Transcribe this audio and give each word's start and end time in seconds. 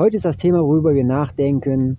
Heute 0.00 0.16
ist 0.16 0.24
das 0.24 0.38
Thema, 0.38 0.62
worüber 0.62 0.94
wir 0.94 1.04
nachdenken, 1.04 1.98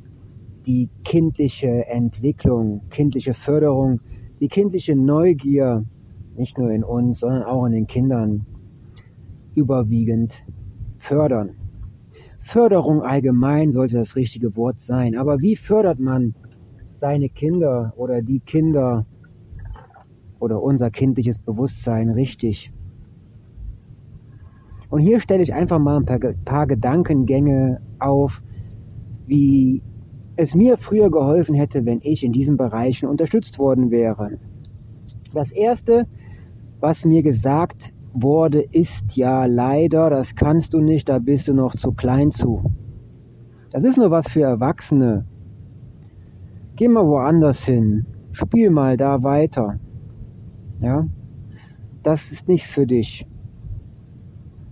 die 0.66 0.90
kindliche 1.04 1.86
Entwicklung, 1.86 2.82
kindliche 2.90 3.36
Förderung, 3.36 4.02
die 4.40 4.48
kindliche 4.48 4.96
Neugier, 4.96 5.86
nicht 6.36 6.58
nur 6.58 6.72
in 6.72 6.84
uns, 6.84 7.20
sondern 7.20 7.44
auch 7.44 7.64
in 7.68 7.74
den 7.74 7.86
Kindern, 7.86 8.48
überwiegend 9.54 10.44
fördern. 10.98 11.52
Förderung 12.40 13.04
allgemein 13.04 13.70
sollte 13.70 13.98
das 13.98 14.16
richtige 14.16 14.56
Wort 14.56 14.80
sein. 14.80 15.16
Aber 15.16 15.40
wie 15.42 15.56
fördert 15.56 16.00
man 16.00 16.34
seine 16.98 17.30
Kinder 17.30 17.94
oder 17.98 18.24
die 18.24 18.40
Kinder 18.40 19.06
oder 20.40 20.60
unser 20.60 20.90
kindliches 20.90 21.40
Bewusstsein 21.40 22.10
richtig? 22.10 22.74
Und 24.92 25.00
hier 25.00 25.22
stelle 25.22 25.42
ich 25.42 25.54
einfach 25.54 25.80
mal 25.80 25.98
ein 25.98 26.06
paar, 26.06 26.20
paar 26.44 26.68
Gedankengänge 26.68 27.80
auf, 28.00 28.44
wie 29.26 29.82
es 30.36 30.54
mir 30.54 30.76
früher 30.76 31.10
geholfen 31.10 31.56
hätte, 31.56 31.86
wenn 31.86 32.02
ich 32.04 32.26
in 32.26 32.34
diesen 32.34 32.58
Bereichen 32.58 33.08
unterstützt 33.08 33.58
worden 33.58 33.90
wäre. 33.90 34.38
Das 35.34 35.54
Erste, 35.54 36.06
was 36.82 37.06
mir 37.06 37.24
gesagt 37.24 37.94
wurde, 38.14 38.62
ist 38.62 39.16
ja 39.16 39.46
leider, 39.46 40.10
das 40.10 40.36
kannst 40.36 40.74
du 40.74 40.82
nicht, 40.82 41.08
da 41.08 41.20
bist 41.20 41.48
du 41.48 41.54
noch 41.54 41.74
zu 41.74 41.94
klein 41.94 42.32
zu. 42.32 42.62
Das 43.72 43.86
ist 43.86 43.98
nur 43.98 44.12
was 44.12 44.28
für 44.28 44.42
Erwachsene. 44.42 45.26
Geh 46.76 46.90
mal 46.90 47.08
woanders 47.08 47.66
hin, 47.66 48.06
spiel 48.34 48.70
mal 48.70 48.98
da 48.98 49.24
weiter. 49.24 49.80
Ja, 50.82 51.08
das 52.04 52.34
ist 52.34 52.50
nichts 52.50 52.74
für 52.74 52.86
dich. 52.86 53.26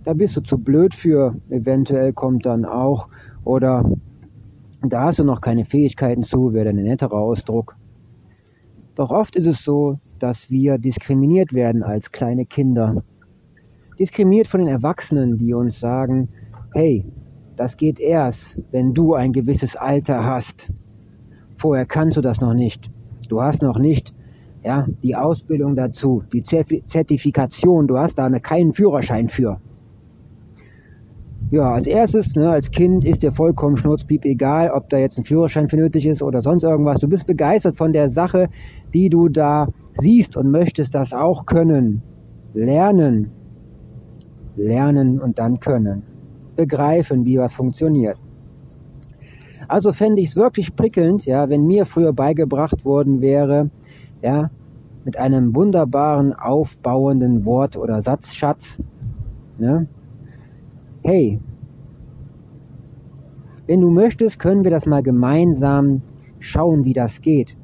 Da 0.02 0.14
bist 0.14 0.36
du 0.36 0.40
zu 0.40 0.56
blöd 0.56 0.94
für, 0.94 1.34
eventuell 1.50 2.12
kommt 2.12 2.46
dann 2.46 2.64
auch, 2.64 3.08
oder 3.44 3.84
da 4.82 5.04
hast 5.04 5.18
du 5.18 5.24
noch 5.24 5.42
keine 5.42 5.64
Fähigkeiten 5.64 6.22
zu, 6.22 6.54
wäre 6.54 6.66
dann 6.66 6.78
ein 6.78 6.84
netterer 6.84 7.18
Ausdruck. 7.18 7.76
Doch 8.94 9.10
oft 9.10 9.36
ist 9.36 9.46
es 9.46 9.62
so, 9.62 9.98
dass 10.18 10.50
wir 10.50 10.78
diskriminiert 10.78 11.52
werden 11.52 11.82
als 11.82 12.12
kleine 12.12 12.46
Kinder. 12.46 13.02
Diskriminiert 13.98 14.46
von 14.46 14.60
den 14.60 14.68
Erwachsenen, 14.68 15.36
die 15.36 15.52
uns 15.52 15.80
sagen, 15.80 16.28
hey, 16.74 17.04
das 17.56 17.76
geht 17.76 18.00
erst, 18.00 18.56
wenn 18.70 18.94
du 18.94 19.14
ein 19.14 19.32
gewisses 19.32 19.76
Alter 19.76 20.24
hast. 20.24 20.72
Vorher 21.54 21.84
kannst 21.84 22.16
du 22.16 22.22
das 22.22 22.40
noch 22.40 22.54
nicht. 22.54 22.90
Du 23.28 23.42
hast 23.42 23.60
noch 23.60 23.78
nicht 23.78 24.14
ja, 24.64 24.86
die 25.02 25.14
Ausbildung 25.14 25.76
dazu, 25.76 26.22
die 26.32 26.42
Zertifikation, 26.42 27.86
du 27.86 27.98
hast 27.98 28.14
da 28.14 28.26
eine, 28.26 28.40
keinen 28.40 28.72
Führerschein 28.72 29.28
für. 29.28 29.60
Ja, 31.52 31.72
als 31.72 31.88
erstes, 31.88 32.36
ne, 32.36 32.48
als 32.48 32.70
Kind 32.70 33.04
ist 33.04 33.24
dir 33.24 33.32
vollkommen 33.32 33.76
schnurzpiep 33.76 34.24
egal, 34.24 34.70
ob 34.70 34.88
da 34.88 34.98
jetzt 34.98 35.18
ein 35.18 35.24
Führerschein 35.24 35.68
für 35.68 35.76
nötig 35.76 36.06
ist 36.06 36.22
oder 36.22 36.42
sonst 36.42 36.62
irgendwas. 36.62 37.00
Du 37.00 37.08
bist 37.08 37.26
begeistert 37.26 37.76
von 37.76 37.92
der 37.92 38.08
Sache, 38.08 38.48
die 38.94 39.08
du 39.08 39.28
da 39.28 39.66
siehst 39.92 40.36
und 40.36 40.52
möchtest 40.52 40.94
das 40.94 41.12
auch 41.12 41.46
können. 41.46 42.02
Lernen. 42.54 43.32
Lernen 44.54 45.20
und 45.20 45.40
dann 45.40 45.58
können. 45.58 46.04
Begreifen, 46.54 47.24
wie 47.24 47.38
was 47.38 47.52
funktioniert. 47.52 48.16
Also 49.66 49.92
fände 49.92 50.20
ich 50.20 50.28
es 50.28 50.36
wirklich 50.36 50.76
prickelnd, 50.76 51.26
ja, 51.26 51.48
wenn 51.48 51.66
mir 51.66 51.84
früher 51.84 52.12
beigebracht 52.12 52.84
worden 52.84 53.20
wäre, 53.20 53.70
ja, 54.22 54.50
mit 55.04 55.16
einem 55.16 55.52
wunderbaren, 55.56 56.32
aufbauenden 56.32 57.44
Wort- 57.44 57.76
oder 57.76 58.02
Satzschatz, 58.02 58.80
ne, 59.58 59.88
hey, 61.10 61.40
wenn 63.66 63.80
du 63.80 63.90
möchtest, 63.90 64.38
können 64.38 64.62
wir 64.62 64.70
das 64.70 64.86
mal 64.86 65.02
gemeinsam 65.02 66.02
schauen, 66.38 66.84
wie 66.84 66.92
das 66.92 67.20
geht. 67.20 67.56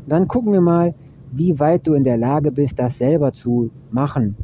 Und 0.00 0.10
dann 0.12 0.26
gucken 0.26 0.52
wir 0.52 0.60
mal, 0.60 0.94
wie 1.30 1.60
weit 1.60 1.86
du 1.86 1.94
in 1.94 2.02
der 2.02 2.16
Lage 2.16 2.50
bist, 2.50 2.78
das 2.78 2.98
selber 2.98 3.32
zu 3.32 3.70
machen, 3.90 4.36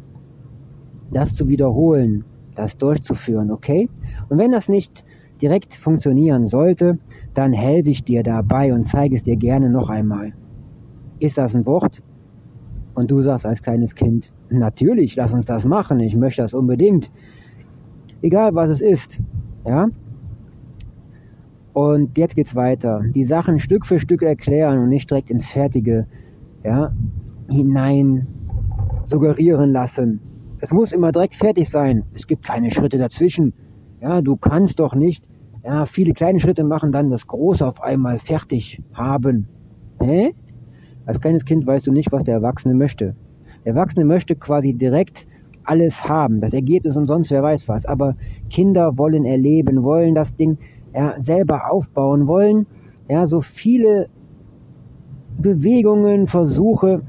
das 1.11 1.35
zu 1.35 1.49
wiederholen, 1.49 2.23
das 2.55 2.77
durchzuführen, 2.77 3.51
okay? 3.51 3.89
Und 4.29 4.37
wenn 4.37 4.51
das 4.51 4.69
nicht 4.69 5.03
direkt 5.41 5.73
funktionieren 5.73 6.45
sollte, 6.45 6.97
dann 7.33 7.51
helfe 7.51 7.89
ich 7.89 8.05
dir 8.05 8.23
dabei 8.23 8.73
und 8.73 8.83
zeige 8.85 9.15
es 9.15 9.23
dir 9.23 9.35
gerne 9.35 9.69
noch 9.69 9.89
einmal. 9.89 10.31
Ist 11.19 11.37
das 11.37 11.55
ein 11.55 11.65
Wort? 11.65 12.01
Und 12.93 13.11
du 13.11 13.19
sagst 13.19 13.45
als 13.45 13.61
kleines 13.61 13.95
Kind, 13.95 14.31
natürlich, 14.49 15.17
lass 15.17 15.33
uns 15.33 15.45
das 15.45 15.65
machen, 15.65 15.99
ich 15.99 16.15
möchte 16.15 16.41
das 16.41 16.53
unbedingt. 16.53 17.11
Egal 18.21 18.55
was 18.55 18.69
es 18.69 18.81
ist. 18.81 19.19
Ja? 19.65 19.87
Und 21.73 22.17
jetzt 22.17 22.35
geht's 22.35 22.55
weiter. 22.55 23.01
Die 23.13 23.23
Sachen 23.23 23.59
Stück 23.59 23.85
für 23.85 23.99
Stück 23.99 24.21
erklären 24.21 24.79
und 24.79 24.89
nicht 24.89 25.09
direkt 25.09 25.29
ins 25.29 25.47
Fertige 25.47 26.07
ja, 26.63 26.93
hinein 27.49 28.27
suggerieren 29.03 29.71
lassen. 29.71 30.19
Es 30.61 30.73
muss 30.73 30.93
immer 30.93 31.11
direkt 31.11 31.35
fertig 31.35 31.69
sein. 31.69 32.05
Es 32.13 32.27
gibt 32.27 32.45
keine 32.45 32.71
Schritte 32.71 32.97
dazwischen. 32.97 33.53
Ja, 34.01 34.21
du 34.21 34.35
kannst 34.35 34.79
doch 34.79 34.95
nicht 34.95 35.27
ja, 35.63 35.85
viele 35.85 36.13
kleine 36.13 36.39
Schritte 36.39 36.63
machen, 36.63 36.91
dann 36.91 37.09
das 37.09 37.27
Große 37.27 37.67
auf 37.67 37.81
einmal 37.81 38.19
fertig 38.19 38.81
haben. 38.93 39.47
Hä? 39.99 40.33
Als 41.05 41.19
kleines 41.19 41.45
Kind 41.45 41.67
weißt 41.67 41.87
du 41.87 41.91
nicht, 41.91 42.11
was 42.11 42.23
der 42.23 42.35
Erwachsene 42.35 42.73
möchte. 42.73 43.15
Der 43.65 43.73
Erwachsene 43.73 44.05
möchte 44.05 44.35
quasi 44.35 44.73
direkt 44.73 45.27
alles 45.65 46.07
haben, 46.07 46.41
das 46.41 46.53
Ergebnis 46.53 46.97
und 46.97 47.07
sonst 47.07 47.31
wer 47.31 47.43
weiß 47.43 47.67
was. 47.67 47.85
Aber 47.85 48.15
Kinder 48.49 48.97
wollen 48.97 49.25
erleben, 49.25 49.83
wollen 49.83 50.15
das 50.15 50.35
Ding 50.35 50.57
ja, 50.93 51.15
selber 51.21 51.71
aufbauen, 51.71 52.27
wollen 52.27 52.67
ja 53.09 53.25
so 53.25 53.41
viele 53.41 54.07
Bewegungen, 55.37 56.27
Versuche 56.27 57.01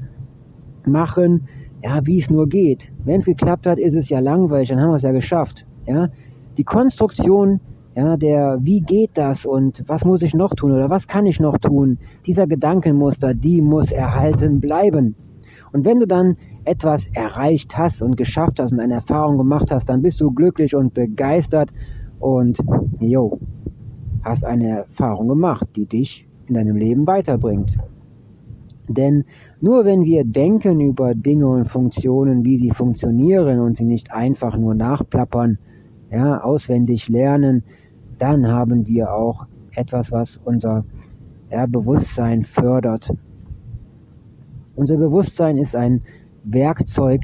machen, 0.85 1.47
ja, 1.83 2.05
wie 2.05 2.19
es 2.19 2.29
nur 2.29 2.47
geht. 2.47 2.91
Wenn 3.03 3.19
es 3.19 3.25
geklappt 3.25 3.67
hat, 3.67 3.79
ist 3.79 3.95
es 3.95 4.09
ja 4.09 4.19
langweilig, 4.19 4.69
dann 4.69 4.81
haben 4.81 4.89
wir 4.89 4.95
es 4.95 5.03
ja 5.03 5.11
geschafft. 5.11 5.65
Ja, 5.85 6.09
die 6.57 6.63
Konstruktion, 6.63 7.61
ja, 7.95 8.17
der, 8.17 8.57
wie 8.61 8.81
geht 8.81 9.11
das 9.13 9.45
und 9.45 9.83
was 9.87 10.05
muss 10.05 10.21
ich 10.21 10.33
noch 10.33 10.53
tun 10.53 10.71
oder 10.71 10.89
was 10.89 11.07
kann 11.07 11.25
ich 11.25 11.39
noch 11.39 11.57
tun? 11.57 11.97
Dieser 12.25 12.47
Gedankenmuster, 12.47 13.33
die 13.33 13.61
muss 13.61 13.91
erhalten 13.91 14.59
bleiben. 14.59 15.15
Und 15.71 15.85
wenn 15.85 15.99
du 15.99 16.07
dann 16.07 16.37
etwas 16.67 17.07
erreicht 17.13 17.77
hast 17.77 18.01
und 18.01 18.17
geschafft 18.17 18.59
hast 18.59 18.73
und 18.73 18.79
eine 18.79 18.95
Erfahrung 18.95 19.37
gemacht 19.37 19.71
hast, 19.71 19.89
dann 19.89 20.01
bist 20.01 20.19
du 20.19 20.31
glücklich 20.31 20.75
und 20.75 20.93
begeistert 20.93 21.71
und 22.19 22.59
jo, 22.99 23.39
hast 24.23 24.43
eine 24.43 24.79
Erfahrung 24.79 25.29
gemacht, 25.29 25.67
die 25.75 25.85
dich 25.85 26.27
in 26.47 26.55
deinem 26.55 26.75
Leben 26.75 27.07
weiterbringt. 27.07 27.77
Denn 28.89 29.25
nur 29.59 29.85
wenn 29.85 30.03
wir 30.03 30.23
denken 30.23 30.79
über 30.81 31.13
Dinge 31.13 31.47
und 31.47 31.65
Funktionen, 31.65 32.45
wie 32.45 32.57
sie 32.57 32.71
funktionieren 32.71 33.59
und 33.59 33.77
sie 33.77 33.85
nicht 33.85 34.13
einfach 34.13 34.57
nur 34.57 34.75
nachplappern, 34.75 35.57
ja, 36.11 36.41
auswendig 36.41 37.09
lernen, 37.09 37.63
dann 38.17 38.47
haben 38.47 38.87
wir 38.87 39.13
auch 39.13 39.45
etwas, 39.75 40.11
was 40.11 40.37
unser 40.43 40.85
ja, 41.51 41.65
Bewusstsein 41.65 42.43
fördert. 42.43 43.13
Unser 44.75 44.97
Bewusstsein 44.97 45.57
ist 45.57 45.75
ein 45.75 46.01
Werkzeug 46.53 47.21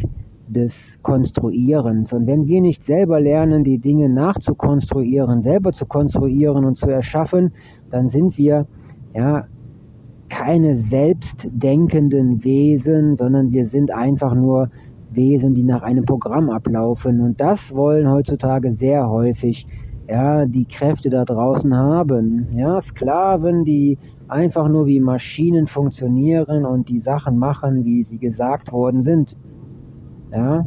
des 0.47 0.99
Konstruierens. 1.01 2.13
Und 2.13 2.27
wenn 2.27 2.47
wir 2.47 2.61
nicht 2.61 2.83
selber 2.83 3.19
lernen, 3.19 3.63
die 3.63 3.79
Dinge 3.79 4.09
nachzukonstruieren, 4.09 5.41
selber 5.41 5.71
zu 5.71 5.85
konstruieren 5.85 6.65
und 6.65 6.75
zu 6.75 6.89
erschaffen, 6.89 7.53
dann 7.89 8.07
sind 8.07 8.37
wir 8.37 8.67
ja 9.15 9.45
keine 10.29 10.75
selbstdenkenden 10.75 12.43
Wesen, 12.43 13.15
sondern 13.15 13.51
wir 13.51 13.65
sind 13.65 13.93
einfach 13.93 14.33
nur 14.33 14.69
Wesen, 15.11 15.53
die 15.53 15.63
nach 15.63 15.83
einem 15.83 16.05
Programm 16.05 16.49
ablaufen. 16.49 17.21
Und 17.21 17.39
das 17.39 17.75
wollen 17.75 18.09
heutzutage 18.09 18.71
sehr 18.71 19.09
häufig 19.09 19.67
ja, 20.09 20.45
die 20.45 20.65
Kräfte 20.65 21.09
da 21.09 21.23
draußen 21.23 21.75
haben. 21.75 22.47
Ja, 22.55 22.81
Sklaven, 22.81 23.63
die 23.63 23.97
einfach 24.33 24.67
nur 24.67 24.87
wie 24.87 24.99
Maschinen 24.99 25.67
funktionieren 25.67 26.65
und 26.65 26.89
die 26.89 26.99
Sachen 26.99 27.37
machen, 27.37 27.85
wie 27.85 28.03
sie 28.03 28.17
gesagt 28.17 28.71
worden 28.71 29.03
sind. 29.03 29.37
Ja, 30.31 30.65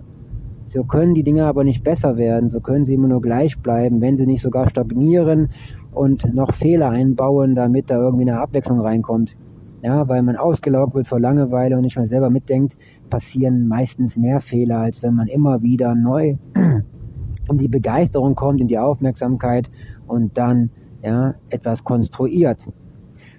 so 0.66 0.84
können 0.84 1.14
die 1.14 1.24
Dinge 1.24 1.46
aber 1.46 1.64
nicht 1.64 1.82
besser 1.82 2.16
werden, 2.16 2.48
so 2.48 2.60
können 2.60 2.84
sie 2.84 2.94
immer 2.94 3.08
nur 3.08 3.20
gleich 3.20 3.58
bleiben, 3.58 4.00
wenn 4.00 4.16
sie 4.16 4.26
nicht 4.26 4.40
sogar 4.40 4.68
stagnieren 4.68 5.50
und 5.92 6.32
noch 6.32 6.52
Fehler 6.52 6.90
einbauen, 6.90 7.54
damit 7.56 7.90
da 7.90 7.98
irgendwie 7.98 8.28
eine 8.28 8.40
Abwechslung 8.40 8.80
reinkommt. 8.80 9.36
Ja, 9.82 10.08
weil 10.08 10.22
man 10.22 10.36
ausgelaugt 10.36 10.94
wird 10.94 11.06
vor 11.06 11.20
Langeweile 11.20 11.76
und 11.76 11.82
nicht 11.82 11.96
mehr 11.96 12.06
selber 12.06 12.30
mitdenkt, 12.30 12.76
passieren 13.10 13.68
meistens 13.68 14.16
mehr 14.16 14.40
Fehler, 14.40 14.78
als 14.78 15.02
wenn 15.02 15.14
man 15.14 15.26
immer 15.26 15.62
wieder 15.62 15.94
neu 15.94 16.36
in 17.50 17.58
die 17.58 17.68
Begeisterung 17.68 18.34
kommt, 18.34 18.60
in 18.60 18.68
die 18.68 18.78
Aufmerksamkeit 18.78 19.70
und 20.06 20.38
dann 20.38 20.70
ja, 21.02 21.34
etwas 21.50 21.84
konstruiert. 21.84 22.68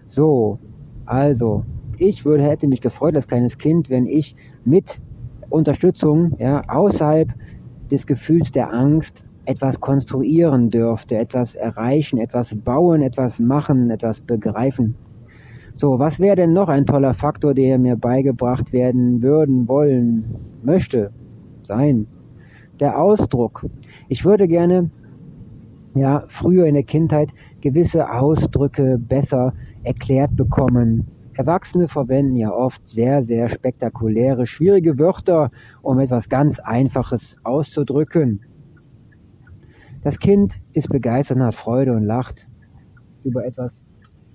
So, 0.07 0.59
also, 1.05 1.63
ich 1.97 2.25
würde, 2.25 2.43
hätte 2.43 2.67
mich 2.67 2.81
gefreut 2.81 3.15
als 3.15 3.27
kleines 3.27 3.57
Kind, 3.57 3.89
wenn 3.89 4.05
ich 4.05 4.35
mit 4.65 4.99
Unterstützung, 5.49 6.35
ja, 6.39 6.61
außerhalb 6.67 7.29
des 7.91 8.05
Gefühls 8.05 8.51
der 8.51 8.73
Angst, 8.73 9.23
etwas 9.45 9.79
konstruieren 9.79 10.69
dürfte, 10.69 11.17
etwas 11.17 11.55
erreichen, 11.55 12.17
etwas 12.17 12.53
bauen, 12.55 13.01
etwas 13.01 13.39
machen, 13.39 13.89
etwas 13.89 14.19
begreifen. 14.19 14.95
So, 15.73 15.99
was 15.99 16.19
wäre 16.19 16.35
denn 16.35 16.53
noch 16.53 16.69
ein 16.69 16.85
toller 16.85 17.13
Faktor, 17.13 17.53
der 17.53 17.77
mir 17.77 17.95
beigebracht 17.95 18.73
werden 18.73 19.21
würden, 19.21 19.67
wollen, 19.67 20.25
möchte 20.63 21.11
sein? 21.61 22.07
Der 22.79 22.99
Ausdruck. 22.99 23.65
Ich 24.09 24.25
würde 24.25 24.47
gerne, 24.47 24.89
ja, 25.95 26.23
früher 26.27 26.65
in 26.65 26.73
der 26.73 26.83
Kindheit 26.83 27.29
gewisse 27.61 28.11
Ausdrücke 28.11 28.97
besser 28.99 29.53
erklärt 29.87 30.35
bekommen. 30.35 31.07
Erwachsene 31.33 31.87
verwenden 31.87 32.35
ja 32.35 32.51
oft 32.51 32.87
sehr, 32.87 33.21
sehr 33.21 33.47
spektakuläre, 33.47 34.45
schwierige 34.45 34.99
Wörter, 34.99 35.49
um 35.81 35.99
etwas 35.99 36.29
ganz 36.29 36.59
Einfaches 36.59 37.37
auszudrücken. 37.43 38.41
Das 40.03 40.19
Kind 40.19 40.61
ist 40.73 40.89
begeistert, 40.89 41.39
hat 41.39 41.55
Freude 41.55 41.93
und 41.93 42.03
lacht 42.03 42.47
über 43.23 43.45
etwas, 43.45 43.81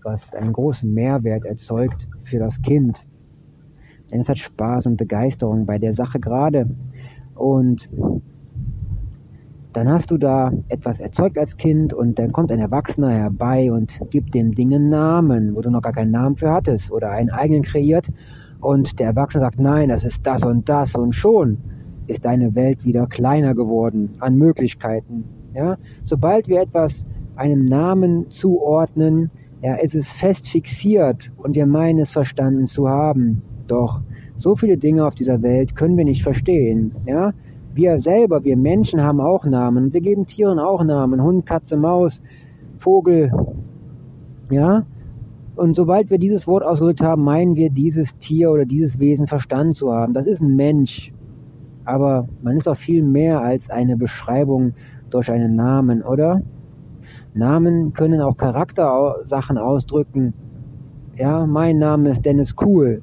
was 0.02 0.34
einen 0.34 0.52
großen 0.52 0.92
Mehrwert 0.92 1.44
erzeugt 1.44 2.08
für 2.24 2.38
das 2.38 2.62
Kind. 2.62 3.06
Denn 4.10 4.20
es 4.20 4.28
hat 4.28 4.38
Spaß 4.38 4.86
und 4.86 4.96
Begeisterung 4.96 5.66
bei 5.66 5.78
der 5.78 5.92
Sache 5.92 6.18
gerade. 6.18 6.68
Und 7.34 7.88
dann 9.72 9.88
hast 9.88 10.10
du 10.10 10.18
da 10.18 10.52
etwas 10.68 11.00
erzeugt 11.00 11.38
als 11.38 11.56
Kind 11.56 11.94
und 11.94 12.18
dann 12.18 12.32
kommt 12.32 12.52
ein 12.52 12.58
Erwachsener 12.58 13.10
herbei 13.10 13.72
und 13.72 13.98
gibt 14.10 14.34
dem 14.34 14.52
Ding 14.54 14.74
einen 14.74 14.88
Namen, 14.88 15.54
wo 15.54 15.60
du 15.60 15.70
noch 15.70 15.82
gar 15.82 15.92
keinen 15.92 16.10
Namen 16.10 16.36
für 16.36 16.50
hattest 16.50 16.90
oder 16.90 17.10
einen 17.10 17.30
eigenen 17.30 17.62
kreiert 17.62 18.08
und 18.60 19.00
der 19.00 19.08
Erwachsene 19.08 19.40
sagt, 19.40 19.58
nein, 19.58 19.88
das 19.88 20.04
ist 20.04 20.26
das 20.26 20.44
und 20.44 20.68
das 20.68 20.94
und 20.94 21.14
schon 21.14 21.58
ist 22.06 22.24
deine 22.24 22.54
Welt 22.54 22.84
wieder 22.84 23.06
kleiner 23.06 23.54
geworden 23.54 24.10
an 24.18 24.36
Möglichkeiten. 24.36 25.24
Ja, 25.54 25.76
sobald 26.04 26.48
wir 26.48 26.60
etwas 26.60 27.04
einem 27.36 27.66
Namen 27.66 28.30
zuordnen, 28.30 29.30
ja, 29.62 29.74
ist 29.76 29.94
es 29.94 30.10
fest 30.10 30.48
fixiert 30.48 31.30
und 31.36 31.54
wir 31.54 31.66
meinen 31.66 32.00
es 32.00 32.10
verstanden 32.10 32.66
zu 32.66 32.88
haben. 32.88 33.42
Doch 33.68 34.00
so 34.36 34.54
viele 34.56 34.76
Dinge 34.76 35.06
auf 35.06 35.14
dieser 35.14 35.42
Welt 35.42 35.76
können 35.76 35.96
wir 35.96 36.04
nicht 36.04 36.22
verstehen. 36.22 36.92
Ja, 37.06 37.32
wir 37.74 37.98
selber, 37.98 38.44
wir 38.44 38.56
Menschen 38.56 39.02
haben 39.02 39.20
auch 39.20 39.44
Namen. 39.44 39.92
Wir 39.92 40.00
geben 40.00 40.26
Tieren 40.26 40.58
auch 40.58 40.82
Namen. 40.84 41.22
Hund, 41.22 41.46
Katze, 41.46 41.76
Maus, 41.76 42.22
Vogel. 42.74 43.32
Ja, 44.50 44.84
und 45.54 45.76
sobald 45.76 46.10
wir 46.10 46.18
dieses 46.18 46.46
Wort 46.46 46.64
ausgedrückt 46.64 47.02
haben, 47.02 47.24
meinen 47.24 47.56
wir 47.56 47.70
dieses 47.70 48.16
Tier 48.18 48.50
oder 48.50 48.64
dieses 48.64 48.98
Wesen 48.98 49.26
verstanden 49.26 49.74
zu 49.74 49.92
haben. 49.92 50.14
Das 50.14 50.26
ist 50.26 50.40
ein 50.40 50.56
Mensch. 50.56 51.12
Aber 51.84 52.28
man 52.42 52.56
ist 52.56 52.68
auch 52.68 52.76
viel 52.76 53.02
mehr 53.02 53.40
als 53.40 53.68
eine 53.68 53.96
Beschreibung 53.96 54.74
durch 55.10 55.30
einen 55.30 55.56
Namen, 55.56 56.02
oder? 56.02 56.40
Namen 57.34 57.92
können 57.92 58.20
auch 58.20 58.36
Charaktersachen 58.36 59.58
ausdrücken. 59.58 60.32
Ja, 61.16 61.46
mein 61.46 61.78
Name 61.78 62.10
ist 62.10 62.24
Dennis 62.24 62.54
Cool. 62.60 63.02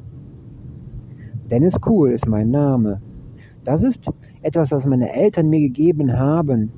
Dennis 1.51 1.77
Cool 1.86 2.12
ist 2.12 2.27
mein 2.27 2.50
Name. 2.50 3.01
Das 3.63 3.83
ist 3.83 4.12
etwas, 4.41 4.71
was 4.71 4.86
meine 4.86 5.13
Eltern 5.13 5.50
mir 5.50 5.59
gegeben 5.59 6.18
haben. 6.18 6.71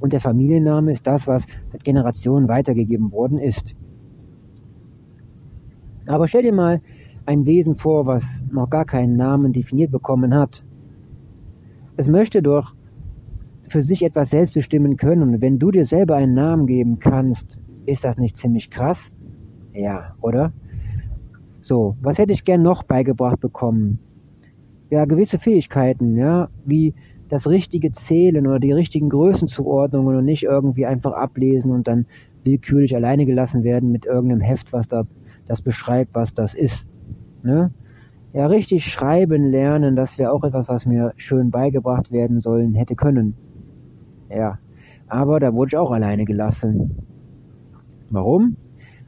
Und 0.00 0.12
der 0.12 0.20
Familienname 0.20 0.90
ist 0.90 1.06
das, 1.06 1.26
was 1.26 1.46
mit 1.72 1.84
Generationen 1.84 2.48
weitergegeben 2.48 3.12
worden 3.12 3.38
ist. 3.38 3.74
Aber 6.06 6.28
stell 6.28 6.42
dir 6.42 6.52
mal 6.52 6.80
ein 7.26 7.46
Wesen 7.46 7.74
vor, 7.74 8.06
was 8.06 8.44
noch 8.50 8.68
gar 8.68 8.84
keinen 8.84 9.16
Namen 9.16 9.52
definiert 9.52 9.90
bekommen 9.90 10.34
hat. 10.34 10.62
Es 11.96 12.08
möchte 12.08 12.42
doch 12.42 12.74
für 13.68 13.82
sich 13.82 14.04
etwas 14.04 14.30
selbst 14.30 14.54
bestimmen 14.54 14.96
können. 14.96 15.22
Und 15.22 15.40
wenn 15.40 15.58
du 15.58 15.70
dir 15.70 15.86
selber 15.86 16.16
einen 16.16 16.34
Namen 16.34 16.66
geben 16.66 16.98
kannst, 16.98 17.60
ist 17.86 18.04
das 18.04 18.18
nicht 18.18 18.36
ziemlich 18.36 18.70
krass? 18.70 19.10
Ja, 19.72 20.14
oder? 20.20 20.52
So, 21.60 21.94
was 22.02 22.18
hätte 22.18 22.32
ich 22.32 22.44
gern 22.44 22.62
noch 22.62 22.82
beigebracht 22.82 23.40
bekommen? 23.40 23.98
Ja, 24.94 25.06
gewisse 25.06 25.40
Fähigkeiten, 25.40 26.16
ja, 26.16 26.50
wie 26.64 26.94
das 27.28 27.48
richtige 27.48 27.90
Zählen 27.90 28.46
oder 28.46 28.60
die 28.60 28.70
richtigen 28.70 29.08
Größenzuordnungen 29.08 30.14
und 30.14 30.24
nicht 30.24 30.44
irgendwie 30.44 30.86
einfach 30.86 31.14
ablesen 31.14 31.72
und 31.72 31.88
dann 31.88 32.06
willkürlich 32.44 32.94
alleine 32.94 33.26
gelassen 33.26 33.64
werden 33.64 33.90
mit 33.90 34.06
irgendeinem 34.06 34.40
Heft, 34.40 34.72
was 34.72 34.86
da 34.86 35.02
das 35.46 35.62
beschreibt, 35.62 36.14
was 36.14 36.32
das 36.32 36.54
ist. 36.54 36.86
Ne? 37.42 37.72
Ja, 38.32 38.46
richtig 38.46 38.84
schreiben 38.84 39.50
lernen, 39.50 39.96
das 39.96 40.16
wäre 40.16 40.30
auch 40.30 40.44
etwas, 40.44 40.68
was 40.68 40.86
mir 40.86 41.12
schön 41.16 41.50
beigebracht 41.50 42.12
werden 42.12 42.38
sollen 42.38 42.74
hätte 42.74 42.94
können. 42.94 43.34
Ja, 44.30 44.60
aber 45.08 45.40
da 45.40 45.52
wurde 45.54 45.70
ich 45.70 45.76
auch 45.76 45.90
alleine 45.90 46.24
gelassen. 46.24 46.98
Warum? 48.10 48.54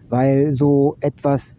Weil 0.08 0.50
so 0.50 0.96
etwas 0.98 1.54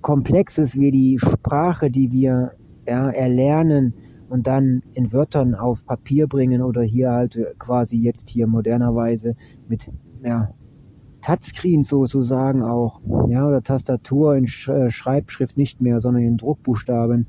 Komplexes 0.00 0.76
wie 0.80 0.90
die 0.90 1.20
Sprache, 1.20 1.92
die 1.92 2.10
wir 2.10 2.55
ja, 2.86 3.10
erlernen 3.10 3.94
und 4.28 4.46
dann 4.46 4.82
in 4.94 5.12
Wörtern 5.12 5.54
auf 5.54 5.86
Papier 5.86 6.26
bringen 6.26 6.62
oder 6.62 6.82
hier 6.82 7.10
halt 7.10 7.38
quasi 7.58 7.98
jetzt 7.98 8.28
hier 8.28 8.46
modernerweise 8.46 9.36
mit 9.68 9.90
ja, 10.24 10.50
Touchscreen 11.22 11.82
sozusagen 11.82 12.62
auch, 12.62 13.00
ja, 13.28 13.46
oder 13.46 13.62
Tastatur 13.62 14.36
in 14.36 14.44
äh, 14.44 14.90
Schreibschrift 14.90 15.56
nicht 15.56 15.80
mehr, 15.80 16.00
sondern 16.00 16.22
in 16.22 16.36
Druckbuchstaben. 16.36 17.26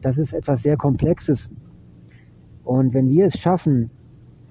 Das 0.00 0.18
ist 0.18 0.32
etwas 0.32 0.62
sehr 0.62 0.76
Komplexes. 0.76 1.50
Und 2.64 2.94
wenn 2.94 3.10
wir 3.10 3.26
es 3.26 3.38
schaffen, 3.38 3.90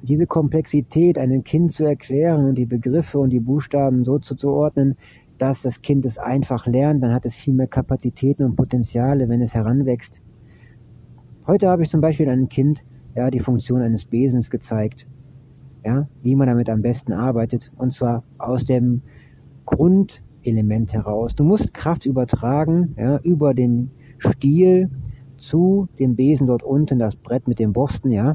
diese 0.02 0.28
Komplexität 0.28 1.18
einem 1.18 1.44
Kind 1.44 1.72
zu 1.72 1.84
erklären 1.84 2.46
und 2.46 2.58
die 2.58 2.66
Begriffe 2.66 3.18
und 3.20 3.32
die 3.32 3.40
Buchstaben 3.40 4.04
so 4.04 4.20
zuzuordnen, 4.20 4.96
dass 5.38 5.64
das 5.64 5.82
Kind 5.82 6.06
es 6.06 6.18
einfach 6.18 6.66
lernt, 6.68 7.04
dann 7.04 7.14
hat 7.14 7.26
es 7.26 7.36
viel 7.36 7.54
mehr 7.54 7.68
Kapazitäten 7.68 8.44
und 8.44 8.56
Potenziale, 8.56 9.28
wenn 9.28 9.42
es 9.42 9.56
heranwächst. 9.56 10.22
Heute 11.48 11.70
habe 11.70 11.84
ich 11.84 11.90
zum 11.90 12.02
Beispiel 12.02 12.28
einem 12.28 12.50
Kind 12.50 12.88
ja, 13.14 13.30
die 13.30 13.40
Funktion 13.40 13.84
eines 13.84 14.06
Besens 14.06 14.50
gezeigt, 14.50 15.06
ja, 15.86 16.08
wie 16.24 16.34
man 16.34 16.48
damit 16.48 16.72
am 16.72 16.82
besten 16.82 17.14
arbeitet, 17.14 17.72
und 17.78 17.94
zwar 17.94 18.24
aus 18.40 18.66
dem 18.66 19.04
Grundelement 19.68 20.92
heraus. 20.92 21.36
Du 21.36 21.44
musst 21.44 21.72
Kraft 21.76 22.08
übertragen 22.08 22.96
ja, 22.98 23.20
über 23.20 23.54
den 23.54 23.92
Stiel 24.18 24.90
zu 25.38 25.88
dem 26.00 26.16
Besen 26.16 26.48
dort 26.48 26.64
unten, 26.64 26.98
das 26.98 27.16
Brett 27.16 27.48
mit 27.48 27.60
den 27.60 27.74
Borsten, 27.74 28.10
ja, 28.10 28.34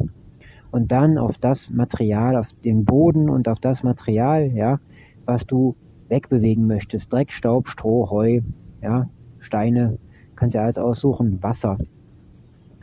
und 0.71 0.93
dann 0.93 1.19
auf 1.19 1.37
das 1.37 1.69
Material, 1.69 2.37
auf 2.37 2.53
den 2.65 2.85
Boden 2.85 3.29
und 3.29 3.49
auf 3.49 3.59
das 3.59 3.83
Material, 3.83 4.53
ja, 4.53 4.79
was 5.25 5.45
du 5.47 5.75
wegbewegen 6.09 6.69
möchtest. 6.69 7.13
Dreck, 7.13 7.33
Staub, 7.33 7.67
Stroh, 7.67 8.09
Heu, 8.09 8.43
ja, 8.81 9.11
Steine, 9.41 9.99
kannst 10.37 10.55
ja 10.55 10.63
alles 10.63 10.79
aussuchen, 10.79 11.43
Wasser. 11.43 11.77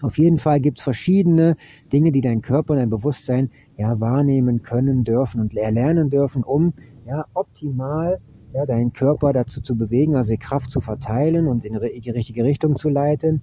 Auf 0.02 0.18
jeden 0.18 0.38
Fall 0.38 0.60
gibt's 0.60 0.84
verschiedene 0.84 1.56
Dinge, 1.92 2.12
die 2.12 2.22
dein 2.22 2.42
Körper 2.42 2.74
und 2.74 2.80
dein 2.80 2.90
Bewusstsein 2.90 3.50
ja 3.78 4.00
wahrnehmen 4.00 4.62
können 4.62 5.04
dürfen 5.04 5.42
und 5.42 5.56
erlernen 5.56 6.10
dürfen, 6.10 6.44
um 6.44 6.74
ja 7.06 7.26
optimal 7.34 8.20
ja, 8.54 8.66
deinen 8.66 8.94
Körper 8.94 9.34
dazu 9.34 9.62
zu 9.62 9.76
bewegen, 9.76 10.16
also 10.16 10.32
die 10.32 10.38
Kraft 10.38 10.72
zu 10.72 10.82
verteilen 10.82 11.48
und 11.48 11.66
in 11.66 11.74
die 11.74 12.12
richtige 12.12 12.44
Richtung 12.44 12.76
zu 12.76 12.90
leiten 12.90 13.42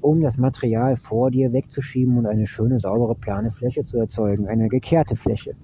um 0.00 0.20
das 0.20 0.38
Material 0.38 0.96
vor 0.96 1.30
dir 1.30 1.52
wegzuschieben 1.52 2.16
und 2.18 2.26
eine 2.26 2.46
schöne, 2.46 2.78
saubere, 2.78 3.14
plane 3.14 3.50
Fläche 3.50 3.84
zu 3.84 3.98
erzeugen, 3.98 4.48
eine 4.48 4.68
gekehrte 4.68 5.16
Fläche. 5.16 5.54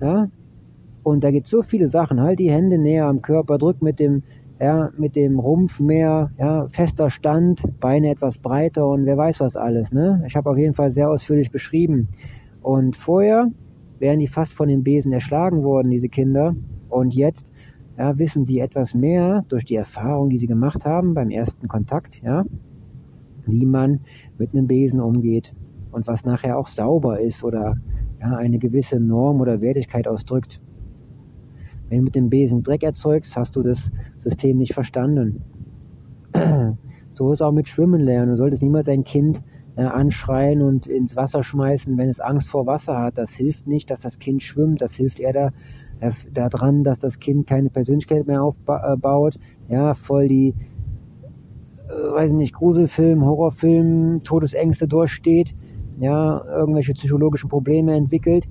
Ja? 0.00 0.28
Und 1.02 1.24
da 1.24 1.30
gibt 1.30 1.46
es 1.46 1.50
so 1.50 1.62
viele 1.62 1.88
Sachen. 1.88 2.20
Halt 2.20 2.38
die 2.38 2.50
Hände 2.50 2.78
näher 2.78 3.06
am 3.06 3.22
Körper, 3.22 3.58
drück 3.58 3.82
mit 3.82 4.00
dem, 4.00 4.22
ja, 4.60 4.90
mit 4.96 5.14
dem 5.16 5.38
Rumpf 5.38 5.80
mehr, 5.80 6.30
ja, 6.36 6.66
fester 6.68 7.10
Stand, 7.10 7.62
Beine 7.80 8.10
etwas 8.10 8.38
breiter 8.38 8.86
und 8.88 9.06
wer 9.06 9.16
weiß 9.16 9.40
was 9.40 9.56
alles. 9.56 9.92
Ne? 9.92 10.22
Ich 10.26 10.36
habe 10.36 10.50
auf 10.50 10.58
jeden 10.58 10.74
Fall 10.74 10.90
sehr 10.90 11.10
ausführlich 11.10 11.50
beschrieben. 11.50 12.08
Und 12.62 12.96
vorher 12.96 13.48
wären 13.98 14.18
die 14.18 14.26
fast 14.26 14.54
von 14.54 14.68
den 14.68 14.82
Besen 14.82 15.12
erschlagen 15.12 15.62
worden, 15.62 15.90
diese 15.90 16.08
Kinder. 16.08 16.54
Und 16.88 17.14
jetzt 17.14 17.52
ja, 17.96 18.18
wissen 18.18 18.44
sie 18.44 18.58
etwas 18.58 18.94
mehr 18.94 19.44
durch 19.48 19.64
die 19.64 19.76
Erfahrung, 19.76 20.30
die 20.30 20.38
sie 20.38 20.46
gemacht 20.46 20.84
haben 20.84 21.14
beim 21.14 21.30
ersten 21.30 21.68
Kontakt, 21.68 22.22
ja, 22.22 22.44
wie 23.46 23.66
man 23.66 24.00
mit 24.38 24.54
einem 24.54 24.66
Besen 24.66 25.00
umgeht 25.00 25.54
und 25.92 26.06
was 26.06 26.24
nachher 26.24 26.58
auch 26.58 26.68
sauber 26.68 27.20
ist 27.20 27.44
oder 27.44 27.74
ja, 28.20 28.36
eine 28.36 28.58
gewisse 28.58 29.00
Norm 29.00 29.40
oder 29.40 29.60
Wertigkeit 29.60 30.08
ausdrückt. 30.08 30.60
Wenn 31.88 31.98
du 31.98 32.04
mit 32.04 32.14
dem 32.14 32.30
Besen 32.30 32.62
Dreck 32.62 32.82
erzeugst, 32.82 33.36
hast 33.36 33.56
du 33.56 33.62
das 33.62 33.90
System 34.18 34.58
nicht 34.58 34.74
verstanden. 34.74 35.42
so 37.14 37.32
ist 37.32 37.42
auch 37.42 37.52
mit 37.52 37.68
Schwimmen 37.68 38.00
lernen. 38.00 38.30
Du 38.30 38.36
solltest 38.36 38.62
niemals 38.62 38.88
ein 38.88 39.04
Kind 39.04 39.42
äh, 39.76 39.82
anschreien 39.82 40.60
und 40.60 40.86
ins 40.86 41.16
Wasser 41.16 41.42
schmeißen, 41.42 41.96
wenn 41.96 42.08
es 42.08 42.20
Angst 42.20 42.48
vor 42.48 42.66
Wasser 42.66 42.98
hat. 42.98 43.16
Das 43.16 43.34
hilft 43.34 43.66
nicht, 43.66 43.90
dass 43.90 44.00
das 44.00 44.18
Kind 44.18 44.42
schwimmt. 44.42 44.82
Das 44.82 44.94
hilft 44.94 45.20
eher 45.20 45.32
da, 45.32 45.50
äh, 46.00 46.10
daran, 46.32 46.84
dass 46.84 46.98
das 46.98 47.18
Kind 47.18 47.46
keine 47.46 47.70
Persönlichkeit 47.70 48.26
mehr 48.26 48.42
aufbaut. 48.42 49.38
Ja, 49.68 49.94
voll 49.94 50.28
die 50.28 50.54
äh, 51.88 52.12
weiß 52.12 52.32
nicht, 52.32 52.54
Gruselfilm, 52.54 53.24
Horrorfilm, 53.24 54.22
Todesängste 54.24 54.86
durchsteht. 54.88 55.54
ja, 56.00 56.44
irgendwelche 56.44 56.92
psychologischen 56.92 57.48
Probleme 57.48 57.94
entwickelt 57.94 58.48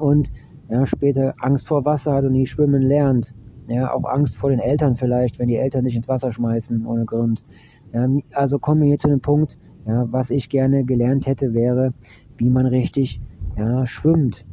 und 0.00 0.30
ja, 0.68 0.86
später 0.86 1.34
Angst 1.40 1.66
vor 1.66 1.84
Wasser 1.84 2.14
hat 2.14 2.24
und 2.24 2.32
nie 2.32 2.46
schwimmen 2.46 2.82
lernt. 2.82 3.34
Ja, 3.68 3.92
auch 3.92 4.04
Angst 4.04 4.36
vor 4.36 4.50
den 4.50 4.60
Eltern 4.60 4.94
vielleicht, 4.94 5.38
wenn 5.38 5.48
die 5.48 5.56
Eltern 5.56 5.84
nicht 5.84 5.96
ins 5.96 6.08
Wasser 6.08 6.30
schmeißen 6.30 6.86
ohne 6.86 7.04
Grund. 7.04 7.44
Ja, 7.92 8.08
also 8.32 8.58
kommen 8.58 8.82
wir 8.82 8.88
hier 8.88 8.98
zu 8.98 9.08
dem 9.08 9.20
Punkt, 9.20 9.58
ja, 9.86 10.06
was 10.10 10.30
ich 10.30 10.48
gerne 10.48 10.84
gelernt 10.84 11.26
hätte, 11.26 11.54
wäre, 11.54 11.92
wie 12.36 12.50
man 12.50 12.66
richtig 12.66 13.20
ja, 13.56 13.86
schwimmt. 13.86 14.44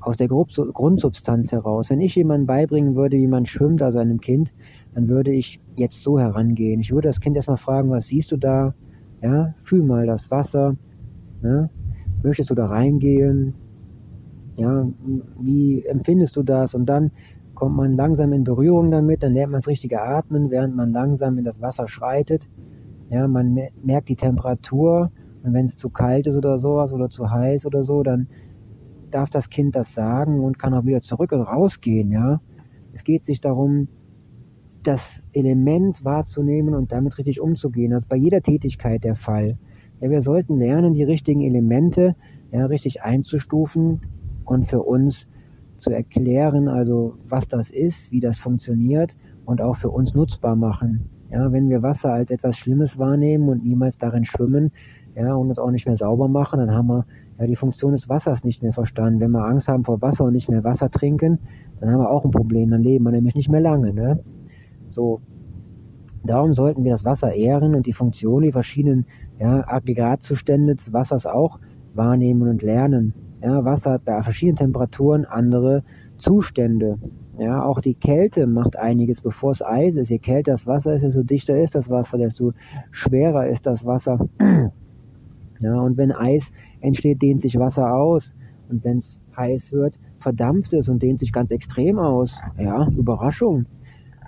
Aus 0.00 0.16
der 0.16 0.28
Grundsubstanz 0.28 1.50
heraus. 1.52 1.90
Wenn 1.90 2.00
ich 2.00 2.14
jemandem 2.14 2.46
beibringen 2.46 2.94
würde, 2.94 3.16
wie 3.16 3.26
man 3.26 3.46
schwimmt, 3.46 3.82
also 3.82 3.98
einem 3.98 4.20
Kind, 4.20 4.54
dann 4.94 5.08
würde 5.08 5.32
ich 5.32 5.60
jetzt 5.76 6.02
so 6.02 6.18
herangehen. 6.18 6.80
Ich 6.80 6.92
würde 6.92 7.08
das 7.08 7.20
Kind 7.20 7.36
erstmal 7.36 7.56
fragen, 7.56 7.90
was 7.90 8.06
siehst 8.06 8.30
du 8.32 8.36
da? 8.36 8.74
Ja, 9.22 9.54
fühl 9.56 9.82
mal 9.82 10.06
das 10.06 10.30
Wasser. 10.30 10.76
Ne? 11.42 11.68
Möchtest 12.22 12.50
du 12.50 12.54
da 12.54 12.66
reingehen? 12.66 13.54
Ja, 14.58 14.88
wie 15.38 15.84
empfindest 15.86 16.34
du 16.34 16.42
das? 16.42 16.74
Und 16.74 16.86
dann 16.86 17.12
kommt 17.54 17.76
man 17.76 17.96
langsam 17.96 18.32
in 18.32 18.42
Berührung 18.42 18.90
damit, 18.90 19.22
dann 19.22 19.32
lernt 19.32 19.52
man 19.52 19.58
das 19.58 19.68
richtige 19.68 20.02
Atmen, 20.02 20.50
während 20.50 20.74
man 20.74 20.90
langsam 20.90 21.38
in 21.38 21.44
das 21.44 21.62
Wasser 21.62 21.86
schreitet. 21.86 22.50
Ja, 23.08 23.28
man 23.28 23.56
merkt 23.82 24.08
die 24.08 24.16
Temperatur 24.16 25.12
und 25.44 25.52
wenn 25.52 25.64
es 25.64 25.78
zu 25.78 25.90
kalt 25.90 26.26
ist 26.26 26.36
oder 26.36 26.58
sowas 26.58 26.92
oder 26.92 27.08
zu 27.08 27.30
heiß 27.30 27.66
oder 27.66 27.84
so, 27.84 28.02
dann 28.02 28.26
darf 29.12 29.30
das 29.30 29.48
Kind 29.48 29.76
das 29.76 29.94
sagen 29.94 30.40
und 30.40 30.58
kann 30.58 30.74
auch 30.74 30.84
wieder 30.84 31.00
zurück 31.00 31.30
und 31.32 31.42
rausgehen, 31.42 32.10
ja. 32.10 32.40
Es 32.92 33.04
geht 33.04 33.24
sich 33.24 33.40
darum, 33.40 33.86
das 34.82 35.22
Element 35.32 36.04
wahrzunehmen 36.04 36.74
und 36.74 36.90
damit 36.90 37.16
richtig 37.18 37.40
umzugehen. 37.40 37.92
Das 37.92 38.04
ist 38.04 38.08
bei 38.08 38.16
jeder 38.16 38.40
Tätigkeit 38.40 39.04
der 39.04 39.14
Fall. 39.14 39.56
Ja, 40.00 40.10
wir 40.10 40.20
sollten 40.20 40.58
lernen, 40.58 40.94
die 40.94 41.04
richtigen 41.04 41.42
Elemente 41.42 42.16
ja, 42.50 42.66
richtig 42.66 43.02
einzustufen 43.02 44.00
und 44.48 44.64
für 44.64 44.82
uns 44.82 45.28
zu 45.76 45.90
erklären, 45.90 46.68
also 46.68 47.14
was 47.26 47.46
das 47.46 47.70
ist, 47.70 48.10
wie 48.10 48.20
das 48.20 48.38
funktioniert 48.38 49.16
und 49.44 49.62
auch 49.62 49.76
für 49.76 49.90
uns 49.90 50.14
nutzbar 50.14 50.56
machen. 50.56 51.08
Ja, 51.30 51.52
wenn 51.52 51.68
wir 51.68 51.82
Wasser 51.82 52.12
als 52.12 52.30
etwas 52.30 52.56
Schlimmes 52.56 52.98
wahrnehmen 52.98 53.48
und 53.48 53.62
niemals 53.62 53.98
darin 53.98 54.24
schwimmen, 54.24 54.72
ja, 55.14 55.34
und 55.34 55.48
uns 55.48 55.58
auch 55.58 55.70
nicht 55.70 55.86
mehr 55.86 55.96
sauber 55.96 56.28
machen, 56.28 56.58
dann 56.58 56.70
haben 56.70 56.88
wir 56.88 57.04
ja 57.38 57.46
die 57.46 57.56
Funktion 57.56 57.92
des 57.92 58.08
Wassers 58.08 58.44
nicht 58.44 58.62
mehr 58.62 58.72
verstanden. 58.72 59.20
Wenn 59.20 59.32
wir 59.32 59.44
Angst 59.44 59.68
haben 59.68 59.84
vor 59.84 60.00
Wasser 60.00 60.24
und 60.24 60.32
nicht 60.32 60.48
mehr 60.48 60.64
Wasser 60.64 60.90
trinken, 60.90 61.38
dann 61.80 61.90
haben 61.90 62.00
wir 62.00 62.10
auch 62.10 62.24
ein 62.24 62.30
Problem, 62.30 62.70
dann 62.70 62.82
leben 62.82 63.04
wir 63.04 63.10
nämlich 63.10 63.34
nicht 63.34 63.50
mehr 63.50 63.60
lange, 63.60 63.92
ne? 63.92 64.20
So. 64.88 65.20
Darum 66.24 66.52
sollten 66.52 66.82
wir 66.84 66.90
das 66.90 67.04
Wasser 67.04 67.32
ehren 67.32 67.74
und 67.74 67.86
die 67.86 67.92
Funktion, 67.92 68.42
die 68.42 68.52
verschiedenen 68.52 69.06
ja, 69.38 69.62
Aggregatzustände 69.66 70.74
des 70.74 70.92
Wassers 70.92 71.26
auch 71.26 71.60
wahrnehmen 71.94 72.48
und 72.48 72.62
lernen. 72.62 73.14
Ja, 73.40 73.64
Wasser 73.64 73.92
hat 73.92 74.04
bei 74.04 74.20
verschiedenen 74.22 74.56
Temperaturen 74.56 75.24
andere 75.24 75.84
Zustände. 76.16 76.98
Ja, 77.38 77.62
auch 77.62 77.80
die 77.80 77.94
Kälte 77.94 78.48
macht 78.48 78.76
einiges, 78.76 79.20
bevor 79.20 79.52
es 79.52 79.62
Eis 79.62 79.94
ist. 79.94 80.08
Je 80.10 80.18
kälter 80.18 80.52
das 80.52 80.66
Wasser 80.66 80.94
ist, 80.94 81.04
desto 81.04 81.22
dichter 81.22 81.56
ist 81.56 81.76
das 81.76 81.88
Wasser, 81.88 82.18
desto 82.18 82.52
schwerer 82.90 83.46
ist 83.46 83.66
das 83.66 83.86
Wasser. 83.86 84.18
Ja, 85.60 85.74
und 85.80 85.96
wenn 85.96 86.12
Eis 86.12 86.52
entsteht, 86.80 87.20
dehnt 87.20 87.40
sich 87.40 87.58
Wasser 87.58 87.92
aus. 87.92 88.32
Und 88.68 88.84
wenn 88.84 88.98
es 88.98 89.20
heiß 89.36 89.72
wird, 89.72 89.98
verdampft 90.18 90.72
es 90.72 90.88
und 90.88 91.02
dehnt 91.02 91.18
sich 91.18 91.32
ganz 91.32 91.50
extrem 91.50 91.98
aus. 91.98 92.40
Ja, 92.56 92.86
Überraschung. 92.96 93.66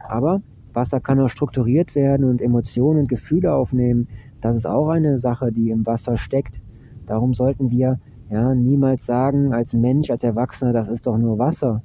Aber 0.08 0.42
Wasser 0.72 0.98
kann 0.98 1.20
auch 1.20 1.28
strukturiert 1.28 1.94
werden 1.94 2.28
und 2.28 2.42
Emotionen 2.42 2.98
und 2.98 3.08
Gefühle 3.08 3.54
aufnehmen. 3.54 4.08
Das 4.40 4.56
ist 4.56 4.66
auch 4.66 4.88
eine 4.88 5.18
Sache, 5.18 5.52
die 5.52 5.70
im 5.70 5.86
Wasser 5.86 6.16
steckt. 6.16 6.62
Darum 7.06 7.34
sollten 7.34 7.70
wir 7.70 8.00
ja 8.30 8.54
niemals 8.54 9.04
sagen 9.04 9.52
als 9.52 9.74
Mensch, 9.74 10.10
als 10.10 10.24
Erwachsener, 10.24 10.72
das 10.72 10.88
ist 10.88 11.06
doch 11.06 11.18
nur 11.18 11.38
Wasser. 11.38 11.82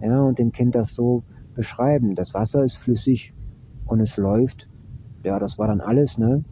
Ja, 0.00 0.20
und 0.22 0.38
dem 0.38 0.52
Kind 0.52 0.74
das 0.74 0.94
so 0.94 1.22
beschreiben. 1.54 2.14
Das 2.14 2.34
Wasser 2.34 2.64
ist 2.64 2.76
flüssig 2.76 3.32
und 3.86 4.00
es 4.00 4.16
läuft. 4.16 4.68
Ja, 5.22 5.38
das 5.38 5.58
war 5.58 5.68
dann 5.68 5.80
alles, 5.80 6.18
ne? 6.18 6.42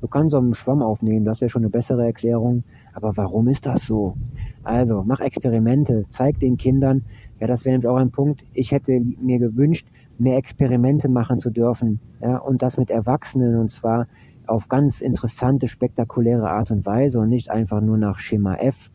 Du 0.00 0.08
kannst 0.08 0.34
auch 0.34 0.40
einen 0.40 0.54
Schwamm 0.54 0.82
aufnehmen, 0.82 1.26
das 1.26 1.40
wäre 1.40 1.50
schon 1.50 1.62
eine 1.62 1.70
bessere 1.70 2.04
Erklärung. 2.04 2.64
Aber 2.92 3.16
warum 3.16 3.48
ist 3.48 3.66
das 3.66 3.86
so? 3.86 4.14
Also, 4.62 5.02
mach 5.06 5.20
Experimente, 5.20 6.04
zeig 6.08 6.40
den 6.40 6.56
Kindern, 6.56 7.02
ja, 7.38 7.46
das 7.46 7.64
wäre 7.64 7.74
nämlich 7.74 7.88
auch 7.88 7.96
ein 7.96 8.10
Punkt. 8.10 8.44
Ich 8.52 8.72
hätte 8.72 9.00
mir 9.20 9.38
gewünscht, 9.38 9.86
mehr 10.18 10.36
Experimente 10.36 11.08
machen 11.08 11.38
zu 11.38 11.50
dürfen, 11.50 12.00
ja, 12.20 12.38
und 12.38 12.62
das 12.62 12.76
mit 12.76 12.90
Erwachsenen 12.90 13.56
und 13.56 13.70
zwar 13.70 14.06
auf 14.50 14.68
ganz 14.68 15.00
interessante, 15.00 15.68
spektakuläre 15.68 16.50
Art 16.50 16.70
und 16.70 16.84
Weise 16.84 17.20
und 17.20 17.28
nicht 17.28 17.50
einfach 17.50 17.80
nur 17.80 17.96
nach 17.96 18.18
Schema 18.18 18.56
F. 18.56 18.90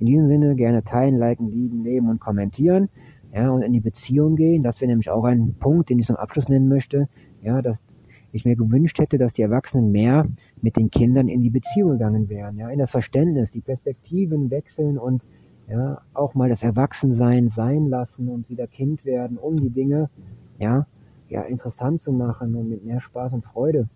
In 0.00 0.06
diesem 0.06 0.26
Sinne 0.26 0.56
gerne 0.56 0.82
teilen, 0.82 1.14
liken, 1.14 1.48
lieben, 1.48 1.82
nehmen 1.82 2.10
und 2.10 2.20
kommentieren, 2.20 2.88
ja, 3.32 3.50
und 3.50 3.62
in 3.62 3.72
die 3.72 3.80
Beziehung 3.80 4.34
gehen. 4.34 4.62
Das 4.62 4.80
wäre 4.80 4.88
nämlich 4.88 5.08
auch 5.10 5.24
ein 5.24 5.54
Punkt, 5.60 5.88
den 5.90 6.00
ich 6.00 6.06
zum 6.06 6.16
Abschluss 6.16 6.48
nennen 6.48 6.68
möchte, 6.68 7.08
ja, 7.42 7.62
dass 7.62 7.84
ich 8.32 8.44
mir 8.44 8.56
gewünscht 8.56 8.98
hätte, 8.98 9.18
dass 9.18 9.32
die 9.32 9.42
Erwachsenen 9.42 9.92
mehr 9.92 10.26
mit 10.60 10.76
den 10.76 10.90
Kindern 10.90 11.28
in 11.28 11.40
die 11.40 11.50
Beziehung 11.50 11.92
gegangen 11.92 12.28
wären, 12.28 12.58
ja, 12.58 12.68
in 12.68 12.78
das 12.78 12.90
Verständnis, 12.90 13.52
die 13.52 13.60
Perspektiven 13.60 14.50
wechseln 14.50 14.98
und 14.98 15.26
ja, 15.68 16.00
auch 16.12 16.34
mal 16.34 16.48
das 16.48 16.62
Erwachsensein 16.64 17.46
sein 17.46 17.86
lassen 17.86 18.28
und 18.28 18.48
wieder 18.48 18.66
Kind 18.66 19.04
werden, 19.04 19.36
um 19.36 19.56
die 19.56 19.70
Dinge, 19.70 20.10
ja, 20.58 20.86
ja, 21.28 21.42
interessant 21.42 22.00
zu 22.00 22.12
machen 22.12 22.54
und 22.56 22.68
mit 22.68 22.84
mehr 22.84 23.00
Spaß 23.00 23.32
und 23.34 23.44
Freude 23.44 23.88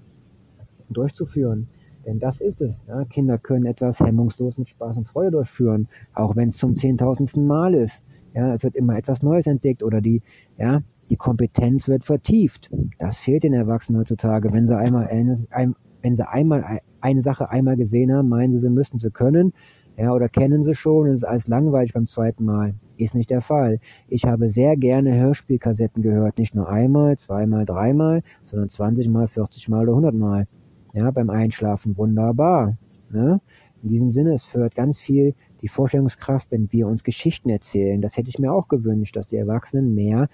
durchzuführen. 0.93 1.69
Denn 2.07 2.19
das 2.19 2.41
ist 2.41 2.61
es. 2.63 2.85
Ja. 2.89 3.05
Kinder 3.05 3.39
können 3.39 3.67
etwas 3.67 4.01
hemmungslos 4.01 4.59
mit 4.59 4.69
Spaß 4.69 4.97
und 4.97 5.09
Freude 5.09 5.33
durchführen, 5.33 5.89
auch 6.15 6.37
wenn 6.37 6.49
es 6.49 6.57
zum 6.57 6.75
zehntausendsten 6.75 7.47
Mal 7.47 7.75
ist. 7.75 8.05
Ja, 8.35 8.53
es 8.53 8.65
wird 8.65 8.77
immer 8.77 8.97
etwas 8.97 9.23
Neues 9.23 9.47
entdeckt 9.47 9.83
oder 9.83 10.01
die, 10.01 10.23
ja, 10.59 10.83
die 11.11 11.17
Kompetenz 11.17 11.89
wird 11.89 12.05
vertieft. 12.05 12.71
Das 12.99 13.19
fehlt 13.19 13.45
den 13.45 13.53
Erwachsenen 13.53 14.01
heutzutage. 14.01 14.53
Wenn 14.53 14.67
sie 14.67 14.77
einmal 14.77 15.07
eine, 15.09 15.37
ein, 15.51 15.75
wenn 16.01 16.17
sie 16.17 16.27
einmal 16.27 16.81
eine 17.01 17.23
Sache 17.23 17.51
einmal 17.51 17.77
gesehen 17.77 18.13
haben, 18.13 18.29
meinen 18.29 18.53
sie, 18.53 18.63
sie 18.63 18.71
müssten 18.71 18.99
sie 18.99 19.11
können. 19.11 19.53
Ja, 19.99 20.15
oder 20.15 20.31
kennen 20.31 20.63
sie 20.63 20.75
schon 20.75 21.09
und 21.09 21.15
ist 21.15 21.25
alles 21.25 21.49
langweilig 21.49 21.93
beim 21.93 22.07
zweiten 22.07 22.45
Mal. 22.47 22.75
Ist 22.97 23.15
nicht 23.15 23.31
der 23.31 23.43
Fall. 23.43 23.79
Ich 24.09 24.25
habe 24.25 24.49
sehr 24.49 24.77
gerne 24.77 25.15
Hörspielkassetten 25.15 26.03
gehört. 26.03 26.39
Nicht 26.39 26.55
nur 26.55 26.69
einmal, 26.69 27.19
zweimal, 27.19 27.67
dreimal, 27.67 28.23
sondern 28.47 28.71
20 28.71 29.11
mal, 29.11 29.29
40 29.29 29.69
mal 29.69 29.83
oder 29.83 29.93
100 29.93 30.15
mal. 30.15 30.47
Ja, 30.95 31.11
beim 31.11 31.31
Einschlafen 31.31 31.97
wunderbar. 31.97 32.77
Ne? 33.11 33.41
In 33.83 33.89
diesem 33.89 34.13
Sinne, 34.13 34.35
es 34.35 34.45
fördert 34.45 34.75
ganz 34.75 35.01
viel 35.01 35.35
die 35.61 35.69
Vorstellungskraft, 35.69 36.51
wenn 36.51 36.71
wir 36.71 36.87
uns 36.87 37.03
Geschichten 37.03 37.49
erzählen. 37.49 38.01
Das 38.01 38.17
hätte 38.17 38.29
ich 38.29 38.39
mir 38.39 38.53
auch 38.53 38.69
gewünscht, 38.69 39.17
dass 39.17 39.27
die 39.27 39.37
Erwachsenen 39.37 39.95
mehr 39.95 40.29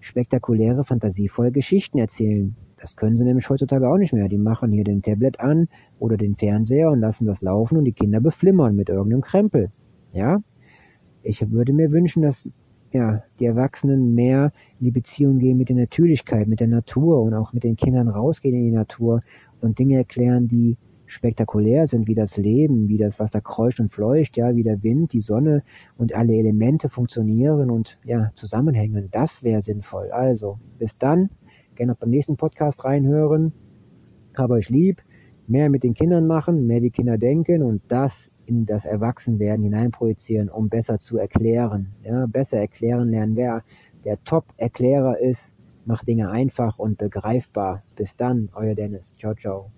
spektakuläre, 0.00 0.84
fantasievolle 0.84 1.52
Geschichten 1.52 1.98
erzählen. 1.98 2.56
Das 2.80 2.96
können 2.96 3.16
sie 3.16 3.24
nämlich 3.24 3.48
heutzutage 3.48 3.88
auch 3.88 3.96
nicht 3.96 4.12
mehr. 4.12 4.28
Die 4.28 4.38
machen 4.38 4.72
hier 4.72 4.84
den 4.84 5.02
Tablet 5.02 5.40
an 5.40 5.68
oder 5.98 6.16
den 6.16 6.36
Fernseher 6.36 6.90
und 6.90 7.00
lassen 7.00 7.26
das 7.26 7.40
laufen 7.40 7.78
und 7.78 7.84
die 7.84 7.92
Kinder 7.92 8.20
beflimmern 8.20 8.74
mit 8.74 8.88
irgendeinem 8.88 9.22
Krempel. 9.22 9.70
Ja? 10.12 10.42
Ich 11.22 11.50
würde 11.50 11.72
mir 11.72 11.92
wünschen, 11.92 12.22
dass 12.22 12.50
ja, 12.92 13.22
die 13.38 13.46
Erwachsenen 13.46 14.14
mehr 14.14 14.52
in 14.78 14.86
die 14.86 14.90
Beziehung 14.90 15.38
gehen 15.38 15.56
mit 15.56 15.68
der 15.68 15.76
Natürlichkeit, 15.76 16.46
mit 16.46 16.60
der 16.60 16.68
Natur 16.68 17.22
und 17.22 17.34
auch 17.34 17.52
mit 17.52 17.64
den 17.64 17.76
Kindern 17.76 18.08
rausgehen 18.08 18.54
in 18.54 18.64
die 18.64 18.76
Natur 18.76 19.22
und 19.62 19.78
Dinge 19.78 19.96
erklären, 19.96 20.48
die 20.48 20.76
spektakulär 21.06 21.86
sind, 21.86 22.08
wie 22.08 22.14
das 22.14 22.36
Leben, 22.36 22.88
wie 22.88 22.96
das 22.96 23.20
Wasser 23.20 23.40
kreuscht 23.40 23.80
und 23.80 23.88
fleucht, 23.88 24.36
ja, 24.36 24.56
wie 24.56 24.62
der 24.62 24.82
Wind, 24.82 25.12
die 25.12 25.20
Sonne 25.20 25.62
und 25.96 26.14
alle 26.14 26.34
Elemente 26.34 26.88
funktionieren 26.88 27.70
und 27.70 27.98
ja, 28.04 28.30
zusammenhängen. 28.34 29.08
Das 29.10 29.42
wäre 29.42 29.60
sinnvoll. 29.60 30.10
Also, 30.10 30.58
bis 30.78 30.96
dann. 30.96 31.30
Gerne 31.74 31.92
auch 31.92 31.98
beim 31.98 32.10
nächsten 32.10 32.36
Podcast 32.36 32.84
reinhören. 32.84 33.52
Habe 34.36 34.54
euch 34.54 34.70
lieb. 34.70 35.02
Mehr 35.46 35.68
mit 35.68 35.82
den 35.82 35.94
Kindern 35.94 36.26
machen, 36.26 36.66
mehr 36.66 36.82
wie 36.82 36.90
Kinder 36.90 37.18
denken 37.18 37.62
und 37.62 37.82
das 37.88 38.30
in 38.46 38.64
das 38.64 38.84
Erwachsenwerden 38.84 39.64
hineinprojizieren, 39.64 40.48
um 40.48 40.68
besser 40.68 40.98
zu 40.98 41.18
erklären. 41.18 41.88
Ja, 42.04 42.26
besser 42.26 42.58
erklären 42.58 43.10
lernen. 43.10 43.36
Wer 43.36 43.62
der 44.04 44.22
Top-Erklärer 44.24 45.18
ist, 45.18 45.54
macht 45.84 46.08
Dinge 46.08 46.30
einfach 46.30 46.78
und 46.78 46.98
begreifbar. 46.98 47.82
Bis 47.96 48.16
dann, 48.16 48.50
euer 48.54 48.74
Dennis. 48.74 49.14
Ciao, 49.16 49.34
ciao. 49.34 49.70